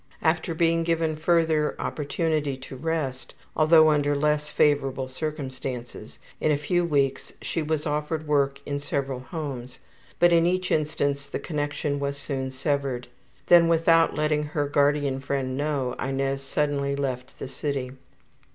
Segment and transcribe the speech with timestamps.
[0.23, 6.83] After being given further opportunity to rest, although under less favorable circumstances, in a few
[6.83, 9.77] weeks she was offered work in several homes,
[10.17, 13.09] but in each instance the connection was soon severed.
[13.45, 17.91] Then without letting her guardian friend know, Inez suddenly left the city.